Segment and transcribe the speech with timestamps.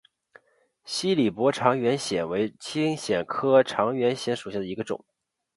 [0.83, 5.05] 西里伯长喙藓为青藓科长喙藓属下的一个种。